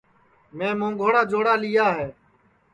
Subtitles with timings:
[0.57, 2.07] میں مونٚگوڑا جوڑا لیا ہے